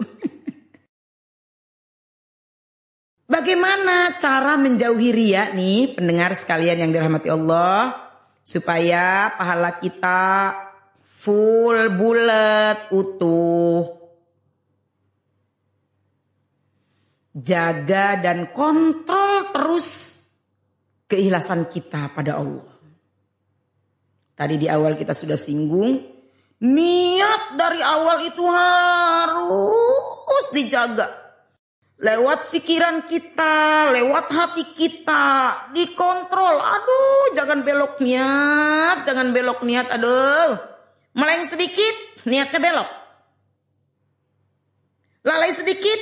[3.29, 8.08] Bagaimana cara menjauhi ria nih pendengar sekalian yang dirahmati Allah
[8.49, 10.57] supaya pahala kita
[11.05, 13.93] full bulat utuh
[17.37, 20.17] jaga dan kontrol terus
[21.05, 22.73] keikhlasan kita pada Allah.
[24.33, 25.99] Tadi di awal kita sudah singgung,
[26.63, 31.18] niat dari awal itu harus dijaga.
[31.99, 35.27] Lewat pikiran kita, lewat hati kita,
[35.75, 36.57] dikontrol.
[36.63, 39.91] Aduh, jangan belok niat, jangan belok niat.
[39.99, 40.55] Aduh,
[41.15, 42.89] meleng sedikit, niatnya belok.
[45.27, 45.99] Lalai sedikit,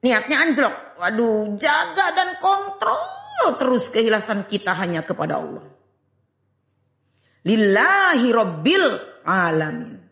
[0.00, 0.74] niatnya anjlok.
[0.98, 5.68] Waduh, jaga dan kontrol terus kehilasan kita hanya kepada Allah.
[7.44, 8.86] Lillahi Rabbil
[9.28, 10.03] Alamin.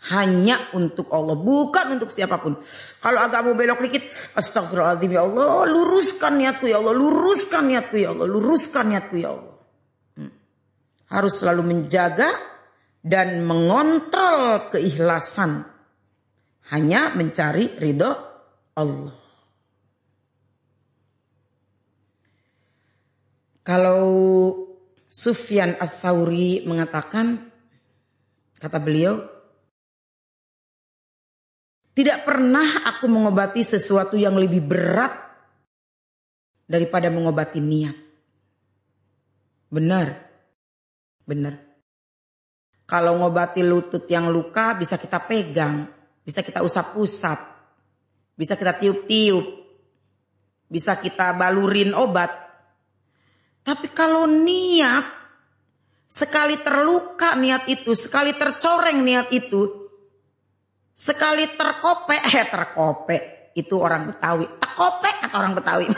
[0.00, 2.56] Hanya untuk Allah, bukan untuk siapa pun.
[3.04, 8.16] Kalau agak mau belok dikit, astagfirullahaladzim ya Allah, luruskan niatku ya Allah, luruskan niatku ya
[8.16, 9.54] Allah, luruskan niatku ya Allah.
[10.16, 10.32] Hmm.
[11.12, 12.32] Harus selalu menjaga
[13.04, 15.68] dan mengontrol keikhlasan.
[16.72, 18.12] Hanya mencari ridho
[18.80, 19.20] Allah.
[23.60, 24.02] Kalau
[25.06, 27.54] Sufyan Ats-Tsauri mengatakan,
[28.58, 29.29] kata beliau,
[31.90, 35.14] tidak pernah aku mengobati sesuatu yang lebih berat
[36.70, 37.96] daripada mengobati niat.
[39.70, 40.08] Benar.
[41.26, 41.54] Benar.
[42.90, 45.86] Kalau ngobati lutut yang luka bisa kita pegang,
[46.26, 47.38] bisa kita usap-usap,
[48.34, 49.46] bisa kita tiup-tiup,
[50.66, 52.30] bisa kita balurin obat.
[53.62, 55.06] Tapi kalau niat,
[56.10, 59.79] sekali terluka niat itu, sekali tercoreng niat itu,
[61.00, 63.16] Sekali terkope, eh terkope.
[63.56, 64.44] Itu orang Betawi.
[64.60, 65.88] Terkope atau orang Betawi.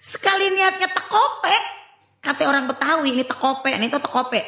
[0.00, 1.56] Sekali niatnya tekope,
[2.24, 4.40] kata orang Betawi ini tekope, ini itu tekope.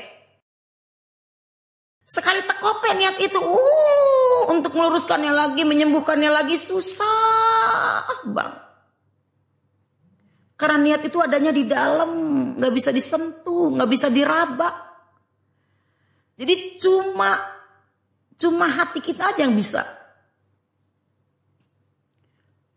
[2.08, 8.56] Sekali tekope niat itu, uh, untuk meluruskannya lagi, menyembuhkannya lagi susah bang.
[10.56, 12.10] Karena niat itu adanya di dalam,
[12.56, 14.70] nggak bisa disentuh, nggak bisa diraba.
[16.36, 17.55] Jadi cuma
[18.36, 19.84] Cuma hati kita aja yang bisa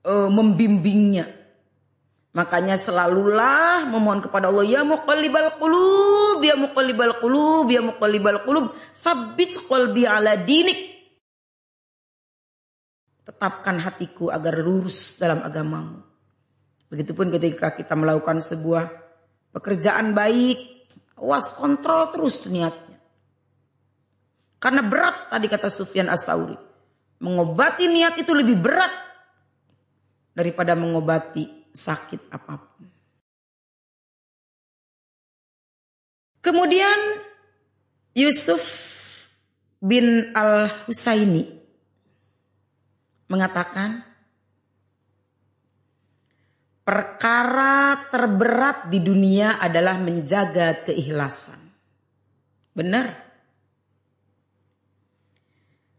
[0.08, 1.28] uh, membimbingnya.
[2.30, 9.60] Makanya selalulah memohon kepada Allah ya muqallibal qulub ya muqallibal qulub ya muqallibal qulub sabbit
[9.68, 10.80] qalbi ala dinik.
[13.28, 16.00] Tetapkan hatiku agar lurus dalam agamamu.
[16.90, 18.90] Begitupun ketika kita melakukan sebuah
[19.54, 22.89] pekerjaan baik, awas kontrol terus niat
[24.60, 26.56] karena berat tadi kata Sufyan As-Sauri.
[27.20, 28.92] Mengobati niat itu lebih berat
[30.36, 32.88] daripada mengobati sakit apa pun.
[36.40, 37.00] Kemudian
[38.16, 38.64] Yusuf
[39.84, 41.44] bin Al-Husaini
[43.28, 44.04] mengatakan
[46.88, 51.60] perkara terberat di dunia adalah menjaga keikhlasan.
[52.74, 53.29] Benar.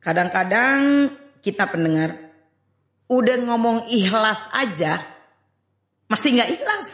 [0.00, 1.12] Kadang-kadang
[1.44, 2.16] kita pendengar
[3.10, 5.20] udah ngomong ikhlas aja
[6.10, 6.88] masih nggak ikhlas.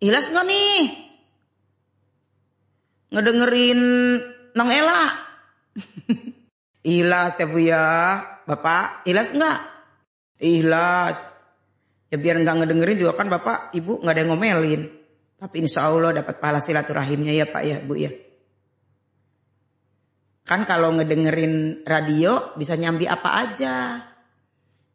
[0.00, 0.80] Ikhlas nggak nih?
[3.12, 3.80] Ngedengerin
[4.56, 5.12] Nong Ela.
[6.88, 7.84] ikhlas ya Bu ya.
[8.48, 9.58] Bapak, ikhlas nggak?
[10.40, 11.28] Ikhlas.
[12.08, 14.82] Ya biar nggak ngedengerin juga kan Bapak, Ibu nggak ada yang ngomelin.
[15.36, 18.08] Tapi insya Allah dapat pahala silaturahimnya ya Pak ya Bu ya.
[20.48, 24.00] Kan kalau ngedengerin radio bisa nyambi apa aja.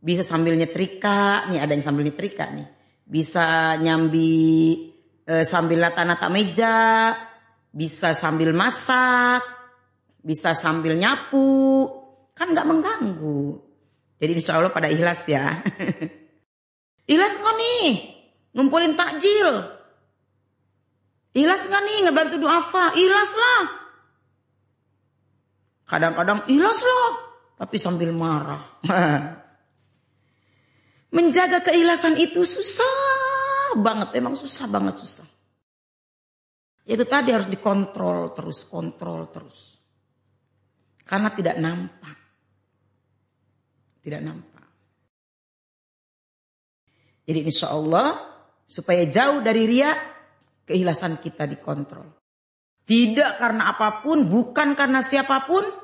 [0.01, 2.65] Bisa sambil nyetrika, nih ada yang sambil nyetrika nih.
[3.05, 4.73] Bisa nyambi
[5.21, 7.13] e, sambil nata-nata meja,
[7.69, 9.45] bisa sambil masak,
[10.25, 11.85] bisa sambil nyapu.
[12.33, 13.61] Kan nggak mengganggu.
[14.17, 15.61] Jadi insya Allah pada ikhlas ya.
[17.13, 17.87] ikhlas nggak nih?
[18.57, 19.69] Ngumpulin takjil.
[21.37, 22.97] Ikhlas nggak nih ngebantu duafa?
[22.97, 23.82] Ikhlas lah.
[25.93, 27.11] Kadang-kadang ikhlas loh,
[27.53, 28.81] tapi sambil marah.
[31.13, 35.29] Menjaga keikhlasan itu susah banget, emang susah banget susah.
[36.89, 39.77] Itu tadi harus dikontrol terus, kontrol terus.
[41.05, 42.17] Karena tidak nampak.
[44.01, 44.65] Tidak nampak.
[47.21, 48.17] Jadi insya Allah
[48.65, 49.93] supaya jauh dari ria,
[50.65, 52.17] keikhlasan kita dikontrol.
[52.81, 55.82] Tidak karena apa pun, bukan karena siapa pun,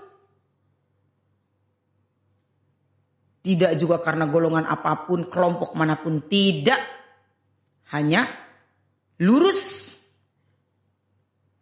[3.49, 6.21] Tidak juga karena golongan apa pun, kelompok mana pun.
[6.21, 6.81] Tidak.
[7.97, 8.29] Hanya
[9.25, 9.97] lurus.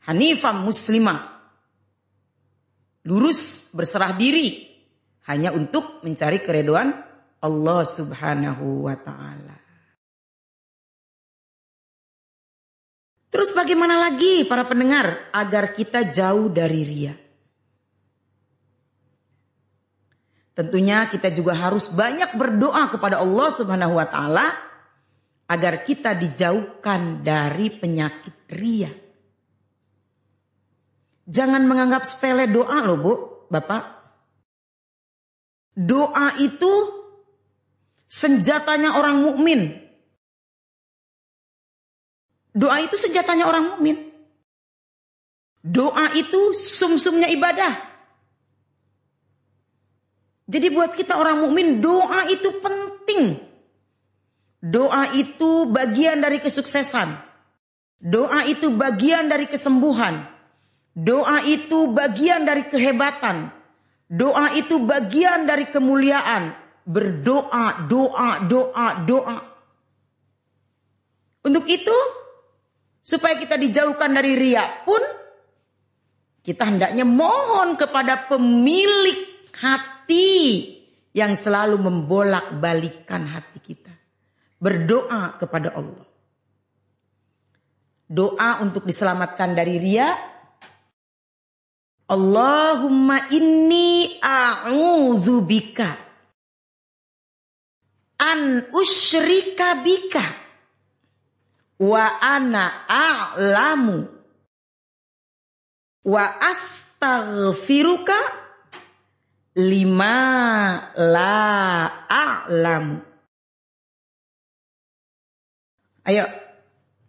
[0.03, 1.21] Hanifah muslimah.
[3.07, 4.67] Lurus berserah diri.
[5.31, 6.91] Hanya untuk mencari keredoan
[7.39, 9.55] Allah subhanahu wa ta'ala.
[13.31, 17.26] Terus bagaimana lagi para pendengar agar kita jauh dari ria?
[20.57, 24.57] Tentunya kita juga harus banyak berdoa kepada Allah Subhanahu wa taala
[25.45, 28.89] agar kita dijauhkan dari penyakit ria.
[31.29, 33.13] Jangan menganggap sepele doa loh, Bu,
[33.53, 33.83] Bapak.
[35.77, 36.73] Doa itu
[38.09, 39.77] senjatanya orang mukmin.
[42.57, 44.09] Doa itu senjatanya orang mukmin.
[45.61, 47.96] Doa itu sumsumnya ibadah.
[50.47, 53.35] Jadi buat kita orang mukmin doa itu penting.
[54.63, 57.19] Doa itu bagian dari kesuksesan.
[57.99, 60.23] Doa itu bagian dari kesembuhan.
[60.95, 63.51] Doa itu bagian dari kehebatan.
[64.07, 66.55] Doa itu bagian dari kemuliaan.
[66.87, 69.37] Berdoa, doa, doa, doa.
[71.43, 71.97] Untuk itu,
[73.03, 75.03] supaya kita dijauhkan dari riak pun,
[76.47, 79.26] kita hendaknya mohon kepada pemilik
[79.57, 80.77] hati
[81.17, 83.93] yang selalu membolak-balikan hati kita.
[84.57, 86.05] Berdoa kepada Allah.
[88.07, 90.09] Doa untuk diselamatkan dari ria.
[92.07, 96.07] Allahumma inni a'udzubika
[98.17, 100.23] an usyrika bika
[101.83, 104.07] wa ana a'lamu
[106.07, 108.46] wa astaghfiruka
[109.57, 110.15] lima.
[110.93, 112.05] La.
[112.05, 113.01] A'lam.
[116.05, 116.23] Ayo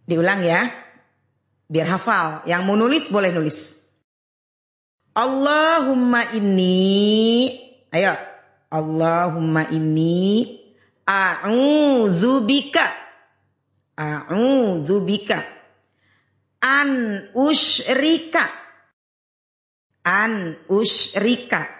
[0.08, 0.64] diulang ya.
[1.68, 2.48] Biar hafal.
[2.48, 3.76] Yang mau nulis boleh nulis.
[5.12, 7.52] Allahumma inni.
[7.92, 8.16] Ayo.
[8.72, 10.56] Allahumma inni.
[11.08, 12.84] A'udzubika
[13.98, 15.40] a'udzubika
[16.60, 16.90] an
[17.32, 18.44] usyrika.
[20.04, 21.77] An usyrika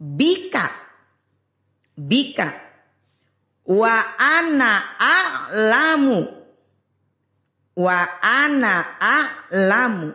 [0.00, 0.70] bika.
[1.98, 2.54] Bika.
[3.66, 6.26] Wa ana a'lamu.
[7.76, 10.14] Wa ana a'lamu.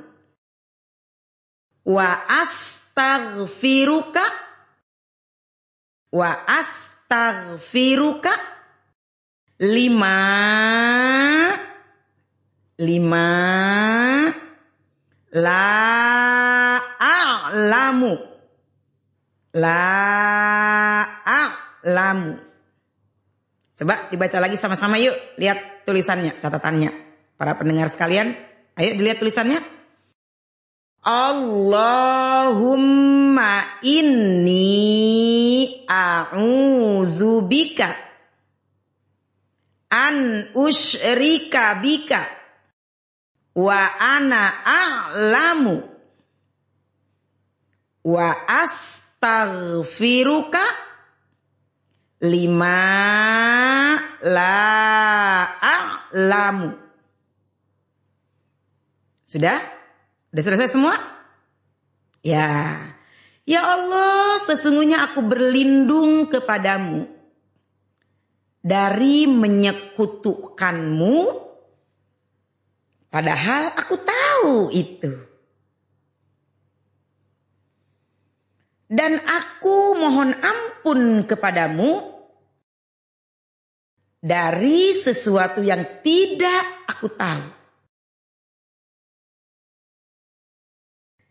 [1.85, 4.23] Wa astaghfiruka.
[6.11, 8.31] Wa astaghfiruka.
[9.59, 10.17] Lima.
[12.79, 13.27] Lima.
[15.33, 18.32] La a'lamu
[19.53, 22.41] La a'lamu.
[23.77, 25.13] Coba dibaca lagi sama-sama yuk.
[25.37, 26.89] Lihat tulisannya, catatannya.
[27.37, 28.33] Para pendengar sekalian,
[28.77, 29.61] ayo dilihat tulisannya.
[31.03, 32.63] Allahumma
[33.83, 34.63] inni
[35.83, 37.91] a'udzubika
[39.91, 42.23] an usyrika bika
[43.59, 45.83] wa ana a'lamu
[48.07, 50.63] wa as astaghfiruka
[52.27, 52.79] lima
[54.19, 54.59] la
[55.63, 56.75] a'lamu.
[59.23, 59.59] Sudah?
[60.29, 60.99] Sudah selesai semua?
[62.19, 62.91] Ya.
[63.43, 67.07] Ya Allah, sesungguhnya aku berlindung kepadamu
[68.63, 71.19] dari menyekutukanmu
[73.11, 75.32] padahal aku tahu itu.
[78.93, 82.13] Dan aku mohon ampun kepadamu
[84.21, 87.45] dari sesuatu yang tidak aku tahu.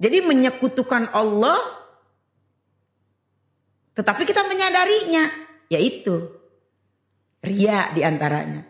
[0.02, 1.62] Jadi menyekutukan Allah
[3.94, 5.30] tetapi kita menyadarinya
[5.70, 6.34] yaitu
[7.46, 8.66] ria di antaranya.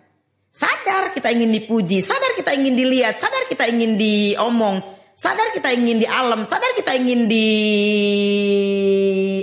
[0.53, 6.01] Sadar kita ingin dipuji, sadar kita ingin dilihat, sadar kita ingin diomong, Sadar kita ingin
[6.01, 7.29] di alam, sadar kita ingin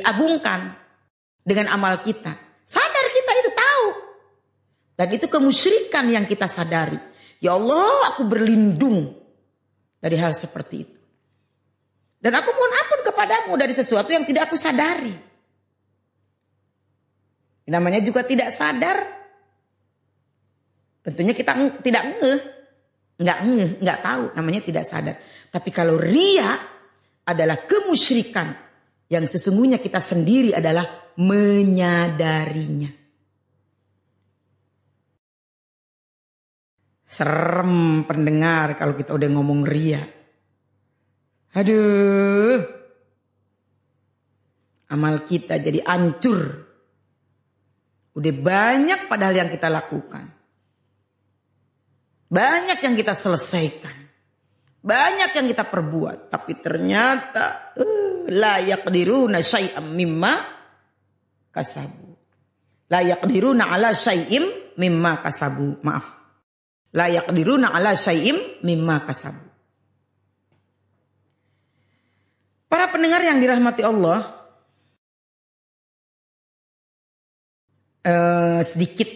[0.01, 0.73] diagungkan
[1.45, 2.34] dengan amal kita.
[2.65, 3.86] Sadar kita itu tahu.
[4.97, 6.97] Dan itu kemusyrikan yang kita sadari.
[7.39, 9.15] Ya Allah, aku berlindung
[10.01, 10.99] dari hal seperti itu.
[12.20, 15.15] Dan aku mohon ampun kepadamu dari sesuatu yang tidak aku sadari.
[17.70, 19.07] Namanya juga tidak sadar.
[21.05, 22.59] Tentunya kita tidak ngeh
[23.20, 25.20] nggak ngeh, nggak tahu, namanya tidak sadar.
[25.51, 26.55] Tapi kalau ria
[27.28, 28.55] adalah kemusyrikan
[29.11, 32.95] yang sesungguhnya kita sendiri adalah menyadarinya.
[37.09, 39.99] Serem pendengar kalau kita udah ngomong ria.
[41.59, 42.61] Aduh.
[44.89, 46.70] Amal kita jadi ancur.
[48.15, 50.38] Udah banyak padahal yang kita lakukan.
[52.30, 53.97] Banyak yang kita selesaikan.
[54.80, 56.30] Banyak yang kita perbuat.
[56.30, 60.34] Tapi ternyata uh, layak diruna syai'am mimma
[61.49, 62.13] kasabu.
[62.89, 65.82] La yaqdiruna ala syai'im mimma kasabu.
[65.82, 66.05] Maaf.
[66.93, 69.49] La yaqdiruna ala syai'im mimma kasabu.
[72.69, 74.45] Para pendengar yang dirahmati Allah,
[78.05, 79.09] eh, sedikit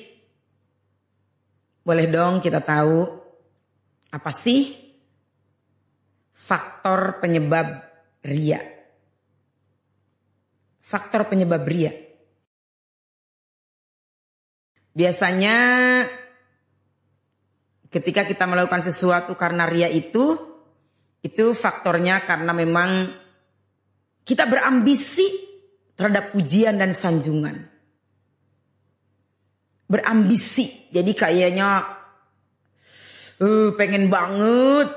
[1.83, 3.03] boleh dong kita tahu
[4.13, 4.71] apa sih
[6.31, 7.83] faktor penyebab
[8.23, 8.63] ria?
[10.83, 11.91] Faktor penyebab ria.
[14.93, 15.57] Biasanya
[17.89, 20.37] ketika kita melakukan sesuatu karena ria itu,
[21.25, 23.09] itu faktornya karena memang
[24.23, 25.25] kita berambisi
[25.97, 27.72] terhadap pujian dan sanjungan.
[29.83, 31.85] Berambisi, jadi kayaknya
[33.43, 34.89] uh, pengen banget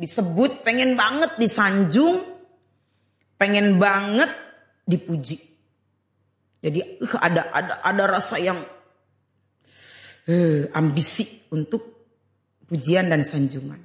[0.00, 2.24] disebut, pengen banget disanjung,
[3.36, 4.32] pengen banget
[4.88, 5.38] dipuji.
[6.60, 8.60] Jadi uh, ada ada ada rasa yang
[10.28, 11.82] uh, ambisi untuk
[12.68, 13.80] pujian dan sanjungan.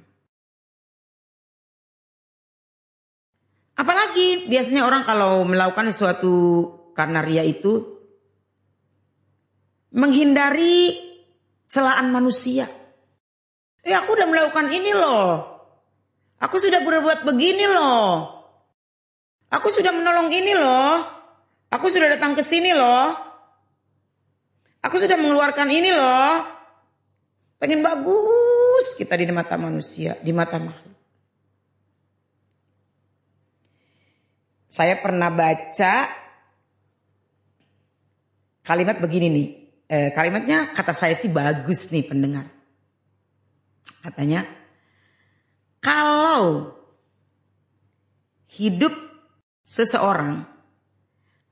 [3.76, 6.32] Apalagi biasanya orang kalau melakukan sesuatu
[6.96, 7.95] karena ria itu
[9.92, 10.96] menghindari
[11.70, 12.66] celaan manusia.
[13.86, 15.56] Eh aku udah melakukan ini loh.
[16.42, 18.34] Aku sudah berbuat begini loh.
[19.50, 21.06] Aku sudah menolong ini loh.
[21.70, 23.14] Aku sudah datang ke sini loh.
[24.82, 26.46] Aku sudah mengeluarkan ini loh.
[27.56, 30.94] Pengen bagus kita di mata manusia, di mata makhluk.
[34.68, 35.94] Saya pernah baca
[38.60, 39.65] kalimat begini nih.
[39.86, 42.50] Eh, kalimatnya kata saya sih bagus nih pendengar.
[44.02, 44.42] Katanya,
[45.78, 46.74] kalau
[48.50, 48.94] hidup
[49.62, 50.42] seseorang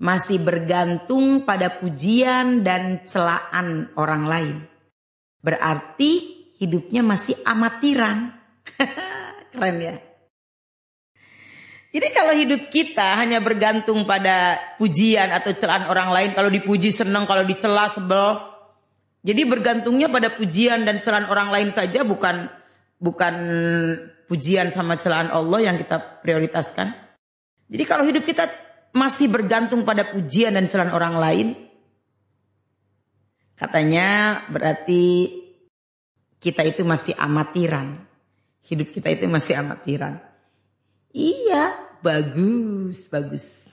[0.02, 4.56] masih bergantung pada pujian dan celaan orang lain.
[5.38, 8.34] Berarti hidupnya masih amatiran.
[9.54, 10.13] Keren ya.
[11.94, 17.22] Jadi kalau hidup kita hanya bergantung pada pujian atau celaan orang lain, kalau dipuji senang,
[17.22, 18.42] kalau dicela sebel.
[19.22, 22.50] Jadi bergantungnya pada pujian dan celaan orang lain saja bukan
[22.98, 23.34] bukan
[24.26, 26.98] pujian sama celaan Allah yang kita prioritaskan.
[27.70, 28.50] Jadi kalau hidup kita
[28.90, 31.46] masih bergantung pada pujian dan celaan orang lain,
[33.54, 35.30] katanya berarti
[36.42, 38.02] kita itu masih amatiran.
[38.66, 40.33] Hidup kita itu masih amatiran.
[41.14, 43.70] Iya, bagus, bagus.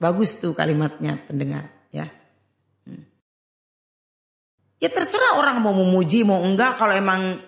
[0.00, 2.08] Bagus tuh kalimatnya pendengar ya.
[2.88, 3.04] Hmm.
[4.80, 7.44] Ya terserah orang mau memuji mau enggak kalau emang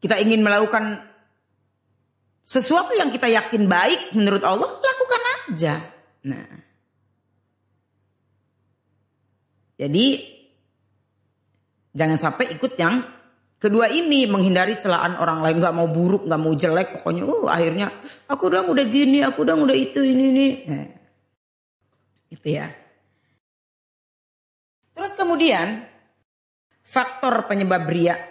[0.00, 1.04] kita ingin melakukan
[2.48, 5.84] sesuatu yang kita yakin baik menurut Allah, lakukan aja.
[6.24, 6.48] Nah.
[9.76, 10.24] Jadi
[11.92, 13.19] jangan sampai ikut yang
[13.60, 17.86] kedua ini menghindari celaan orang lain, nggak mau buruk, nggak mau jelek, pokoknya uh akhirnya
[18.26, 20.46] aku udah udah gini, aku udah udah itu ini ini.
[20.64, 20.86] Nah,
[22.32, 22.72] gitu ya.
[24.96, 25.84] Terus kemudian
[26.80, 28.30] faktor penyebab riak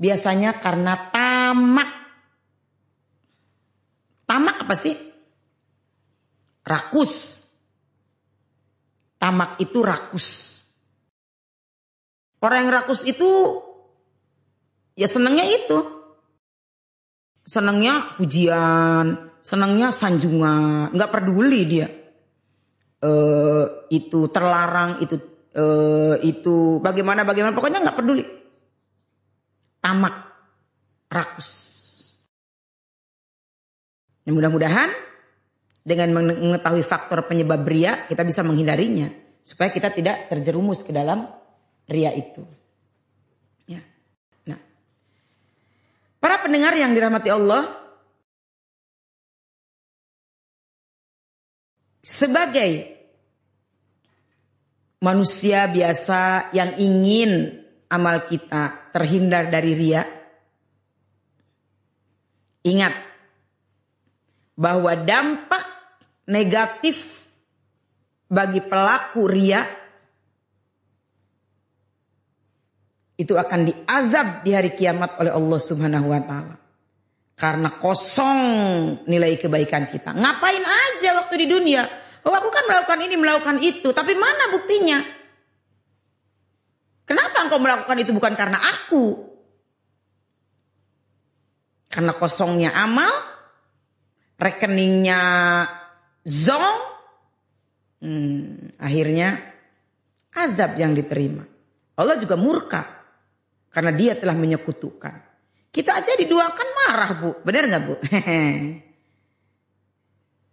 [0.00, 1.90] Biasanya karena tamak.
[4.24, 4.96] Tamak apa sih?
[6.64, 7.44] Rakus.
[9.20, 10.59] Tamak itu rakus.
[12.40, 13.60] Orang yang rakus itu
[14.96, 15.78] ya senangnya itu.
[17.44, 21.88] Senangnya pujian, senangnya sanjungan, nggak peduli dia.
[23.00, 25.16] Uh, itu terlarang, itu
[25.56, 28.24] uh, itu bagaimana bagaimana pokoknya nggak peduli
[29.80, 30.14] tamak,
[31.08, 31.50] rakus.
[34.22, 34.92] Dan mudah-mudahan
[35.80, 39.08] dengan mengetahui faktor penyebab ria kita bisa menghindarinya
[39.40, 41.24] supaya kita tidak terjerumus ke dalam
[41.90, 42.46] ria itu.
[43.66, 43.82] Ya.
[44.46, 44.60] Nah,
[46.22, 47.66] para pendengar yang dirahmati Allah,
[52.06, 53.00] sebagai
[55.00, 60.02] manusia biasa yang ingin amal kita terhindar dari ria.
[62.60, 62.92] Ingat
[64.52, 65.64] bahwa dampak
[66.28, 67.24] negatif
[68.28, 69.79] bagi pelaku ria
[73.20, 76.56] itu akan diazab di hari kiamat oleh Allah Subhanahu wa taala.
[77.36, 78.40] Karena kosong
[79.04, 80.16] nilai kebaikan kita.
[80.16, 81.84] Ngapain aja waktu di dunia?
[82.24, 83.92] Oh aku kan melakukan ini, melakukan itu.
[83.92, 85.00] Tapi mana buktinya?
[87.04, 89.04] Kenapa engkau melakukan itu bukan karena aku?
[91.90, 93.10] Karena kosongnya amal,
[94.36, 95.20] rekeningnya
[96.22, 96.76] zong,
[98.04, 99.42] hmm, akhirnya
[100.36, 101.42] azab yang diterima.
[101.96, 102.99] Allah juga murka
[103.70, 105.30] karena dia telah menyekutukan.
[105.70, 107.94] Kita aja diduakan marah bu, benar nggak bu?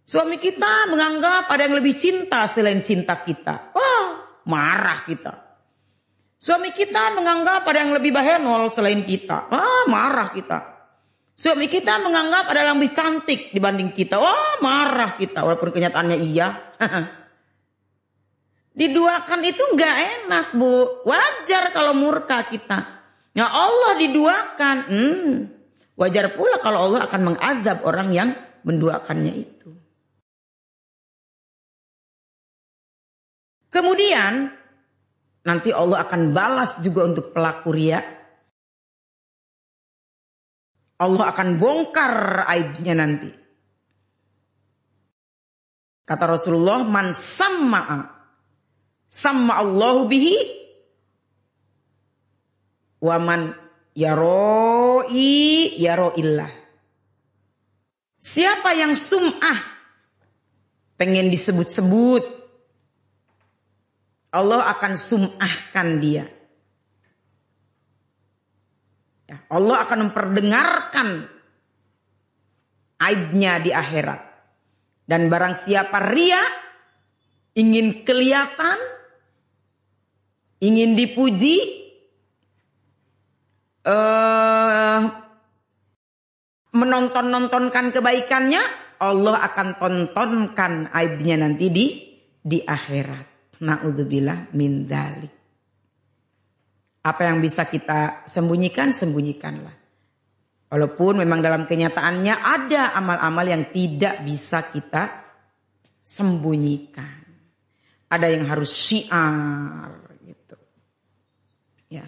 [0.08, 3.76] Suami kita menganggap ada yang lebih cinta selain cinta kita.
[3.76, 5.32] Wah, marah kita.
[6.38, 9.52] Suami kita menganggap ada yang lebih bahenol selain kita.
[9.52, 10.58] Wah, marah kita.
[11.36, 14.16] Suami kita menganggap ada yang lebih cantik dibanding kita.
[14.16, 15.44] Wah, marah kita.
[15.44, 16.48] Walaupun kenyataannya iya.
[18.78, 21.02] Diduakan itu nggak enak, Bu.
[21.04, 22.97] Wajar kalau murka kita.
[23.38, 24.76] Ya Allah diduakan.
[24.90, 25.30] Hmm.
[25.94, 28.34] Wajar pula kalau Allah akan mengazab orang yang
[28.66, 29.70] menduakannya itu.
[33.70, 34.50] Kemudian
[35.46, 38.02] nanti Allah akan balas juga untuk pelaku ria.
[40.98, 43.30] Allah akan bongkar aibnya nanti.
[46.02, 48.02] Kata Rasulullah, man samma'a
[49.06, 50.58] sama Allahu bihi
[53.02, 53.54] wa man
[53.94, 56.52] yaroi yaroillah.
[58.18, 59.58] Siapa yang sum'ah
[60.98, 62.38] pengen disebut-sebut
[64.28, 66.24] Allah akan sum'ahkan dia.
[69.28, 71.08] Ya, Allah akan memperdengarkan
[73.00, 74.20] aibnya di akhirat.
[75.08, 76.40] Dan barang siapa ria,
[77.56, 78.76] ingin kelihatan,
[80.60, 81.87] ingin dipuji,
[83.86, 85.00] uh,
[86.74, 88.62] menonton-nontonkan kebaikannya,
[88.98, 91.86] Allah akan tontonkan aibnya nanti di
[92.38, 93.58] di akhirat.
[93.58, 95.34] Na'udzubillah min dalik.
[97.02, 99.74] Apa yang bisa kita sembunyikan, sembunyikanlah.
[100.68, 105.24] Walaupun memang dalam kenyataannya ada amal-amal yang tidak bisa kita
[106.04, 107.24] sembunyikan.
[108.08, 110.56] Ada yang harus syiar gitu.
[111.88, 112.04] Ya.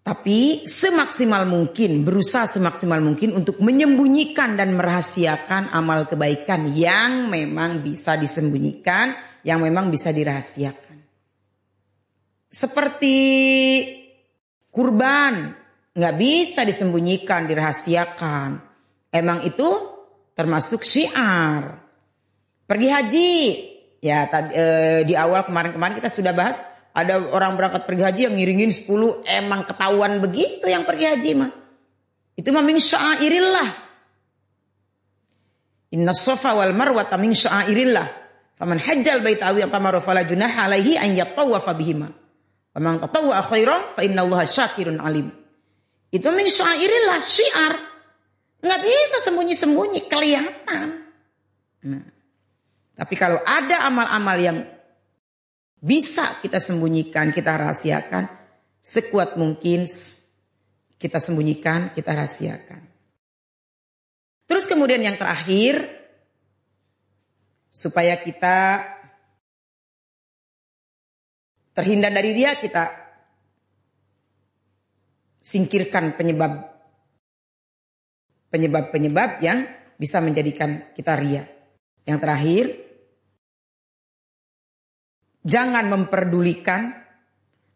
[0.00, 8.16] Tapi semaksimal mungkin, berusaha semaksimal mungkin untuk menyembunyikan dan merahasiakan amal kebaikan yang memang bisa
[8.16, 9.12] disembunyikan
[9.44, 11.04] yang memang bisa dirahasiakan.
[12.48, 13.16] Seperti
[14.72, 15.52] kurban,
[15.92, 18.50] nggak bisa disembunyikan, dirahasiakan.
[19.12, 19.68] Emang itu
[20.32, 21.76] termasuk syiar.
[22.64, 23.32] Pergi haji,
[24.00, 24.64] ya tadi, e,
[25.04, 26.56] di awal kemarin-kemarin kita sudah bahas
[27.02, 28.88] ada orang berangkat pergi haji yang ngiringin 10
[29.40, 31.50] emang ketahuan begitu yang pergi haji mah.
[32.36, 33.68] Itu mah min syairillah.
[35.96, 38.06] Inna sofa wal marwa min syairillah.
[38.60, 42.08] Faman hajjal bait awi yang tamara fala junaha alaihi an yatawafa bihima.
[42.76, 45.32] Faman tatawwa khairan fa innallaha syakirun alim.
[46.10, 47.74] Itu min syairillah, syiar.
[48.60, 50.88] Nggak bisa sembunyi-sembunyi, kelihatan.
[51.86, 52.04] Nah.
[53.00, 54.58] Tapi kalau ada amal-amal yang
[55.80, 58.28] bisa kita sembunyikan, kita rahasiakan,
[58.84, 59.88] sekuat mungkin
[61.00, 62.80] kita sembunyikan, kita rahasiakan.
[64.44, 65.88] Terus kemudian yang terakhir,
[67.72, 68.84] supaya kita
[71.72, 72.92] terhindar dari dia kita
[75.40, 76.68] singkirkan penyebab
[78.50, 79.64] penyebab-penyebab yang
[79.96, 81.46] bisa menjadikan kita ria.
[82.04, 82.64] Yang terakhir,
[85.44, 86.92] jangan memperdulikan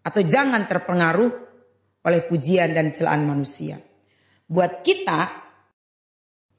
[0.04, 1.32] atau jangan terpengaruh
[2.04, 3.80] oleh pujian dan celaan manusia.
[4.44, 5.32] Buat kita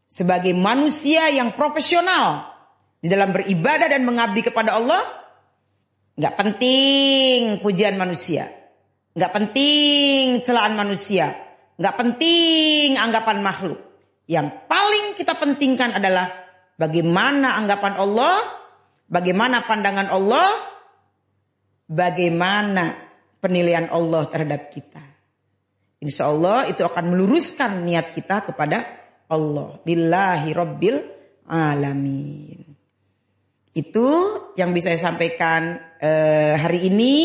[0.10, 2.50] sebagai manusia yang profesional
[2.98, 5.06] di dalam beribadah dan mengabdi kepada Allah,
[6.18, 8.50] nggak penting pujian manusia,
[9.14, 11.38] nggak penting celaan manusia,
[11.78, 13.78] nggak penting anggapan makhluk.
[14.26, 16.34] Yang paling kita pentingkan adalah
[16.82, 18.42] bagaimana anggapan Allah,
[19.06, 20.75] bagaimana pandangan Allah,
[21.90, 22.98] bagaimana
[23.40, 25.04] penilaian Allah terhadap kita.
[26.02, 28.84] Insya Allah itu akan meluruskan niat kita kepada
[29.30, 29.82] Allah.
[29.82, 30.98] Billahi Rabbil
[31.50, 32.62] Alamin.
[33.76, 34.08] Itu
[34.56, 37.16] yang bisa saya sampaikan eh, hari ini.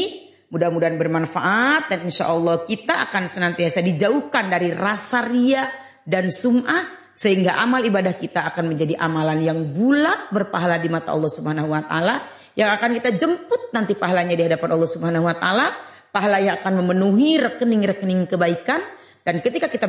[0.51, 5.63] Mudah-mudahan bermanfaat dan insya Allah kita akan senantiasa dijauhkan dari rasa ria
[6.03, 11.31] dan sum'ah sehingga amal ibadah kita akan menjadi amalan yang bulat berpahala di mata Allah
[11.31, 12.17] Subhanahu wa taala
[12.59, 15.67] yang akan kita jemput nanti pahalanya di hadapan Allah Subhanahu wa taala,
[16.11, 18.83] pahala yang akan memenuhi rekening-rekening kebaikan
[19.21, 19.87] dan ketika kita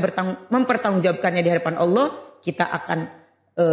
[0.51, 2.99] mempertanggungjawabkannya di hadapan Allah, kita akan
[3.55, 3.65] e,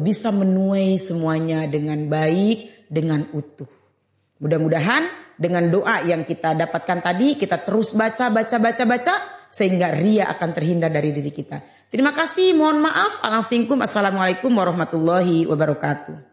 [0.00, 3.68] bisa menuai semuanya dengan baik, dengan utuh.
[4.40, 9.14] Mudah-mudahan dengan doa yang kita dapatkan tadi kita terus baca, baca, baca, baca
[9.48, 11.88] sehingga ria akan terhindar dari diri kita.
[11.88, 13.20] Terima kasih, mohon maaf.
[13.22, 16.27] Assalamualaikum warahmatullahi wabarakatuh.